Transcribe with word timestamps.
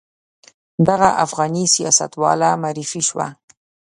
دغه 0.87 1.09
افغاني 1.25 1.63
سیاستواله 1.75 2.49
معرفي 2.61 3.01
شوه. 3.09 3.27